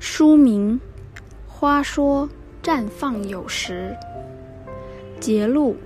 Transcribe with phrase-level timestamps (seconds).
[0.00, 0.80] 书名
[1.46, 2.26] 《花说
[2.62, 3.94] 绽放有时》，
[5.20, 5.76] 节录：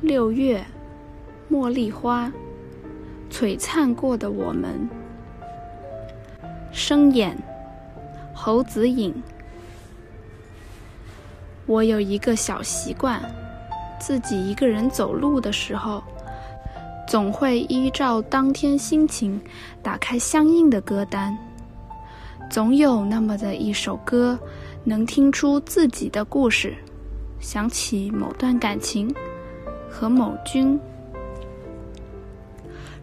[0.00, 0.64] 六月，
[1.48, 2.32] 茉莉花，
[3.30, 4.88] 璀璨过的我们。
[6.72, 7.38] 声演：
[8.34, 9.14] 侯子颖。
[11.66, 13.22] 我有一个小习惯，
[14.00, 16.02] 自己一个人走路的时候，
[17.06, 19.40] 总会依照当天心情
[19.84, 21.38] 打开相应的歌单。
[22.48, 24.38] 总有那么的一首歌，
[24.84, 26.74] 能听出自己的故事，
[27.40, 29.14] 想起某段感情
[29.90, 30.78] 和某君。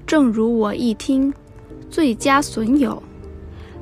[0.08, 1.32] 正如我一听
[1.90, 3.02] 《最佳损友》，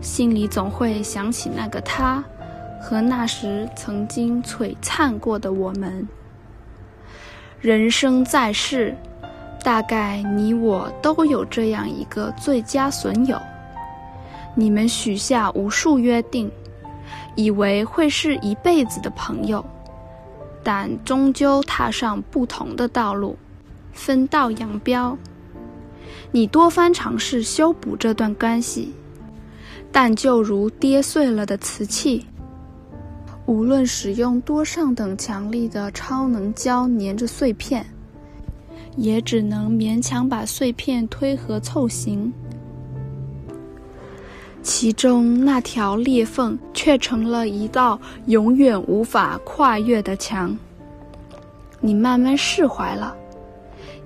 [0.06, 2.24] 心里总会想起那个他
[2.82, 6.08] 和那时曾经璀璨过的我们。
[7.60, 8.96] 人生在世，
[9.64, 13.40] 大概你我都有这样一个最佳损友。
[14.56, 16.52] 你们许下无数约定，
[17.36, 19.64] 以为会是一辈子的朋友，
[20.64, 23.38] 但终究踏上不同的道路，
[23.94, 25.18] 分道扬镳。
[26.32, 28.94] 你多番尝试修补这段关系，
[29.92, 32.26] 但就如跌碎了的瓷器，
[33.46, 37.86] 无论使用多上等强力的超能胶粘着碎片，
[38.96, 42.32] 也只能勉强把碎片推合凑形。
[44.64, 50.58] 其中那条裂缝却成了一道永远无法跨越的墙。
[51.80, 53.16] 你慢慢释怀了，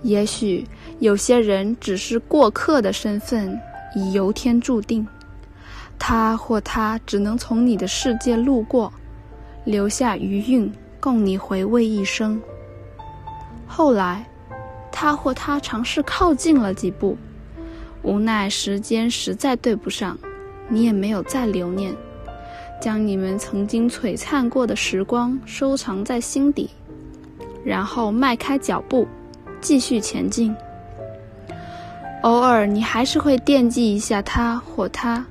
[0.02, 0.66] 也许
[1.00, 3.60] 有些人只是过客的身份
[3.96, 5.06] 已由天注定，
[6.00, 8.92] 他或她只能从你的世界路过，
[9.66, 12.42] 留下余韵供你回味一生。
[13.68, 14.26] 后来，
[14.90, 17.18] 他或她尝试靠近了几步，
[18.04, 20.18] 无奈时间实在对不上。
[20.68, 21.96] 你也没有再留念，
[22.82, 26.70] 将你们曾经璀璨过的时光收藏在心底，
[27.64, 29.08] 然后迈开脚步，
[29.62, 30.56] 继续前进。
[32.24, 35.24] 偶尔你还是会惦记一下他或她，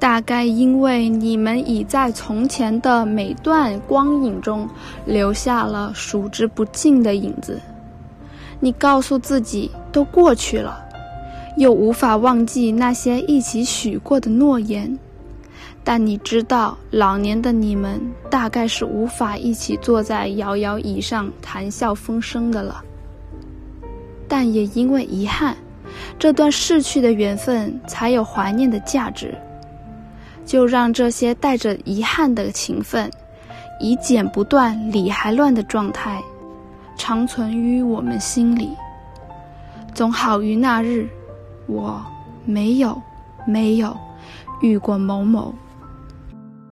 [0.00, 4.68] 大概因为你们已在从前的每段光影中
[5.06, 7.60] 留下了数之不尽的影子。
[8.58, 10.84] 你告诉自己，都过去了。
[11.56, 14.98] 又无法忘记那些一起许过的诺言，
[15.84, 22.82] 但你知道，老年的你们大概是无法一起坐在摇摇椅上谈笑风生的了。
[24.26, 25.54] 但也因为遗憾，
[26.18, 29.34] 这段逝去的缘分才有怀念的价值。
[30.44, 33.10] 就让这些带着遗憾的情分，
[33.78, 36.20] 以剪不断、理还乱的状态，
[36.96, 38.70] 长存于我们心里，
[39.94, 41.06] 总好于那日。
[41.66, 42.04] 我
[42.44, 43.00] 没有，
[43.46, 43.96] 没有
[44.60, 45.54] 遇过某某。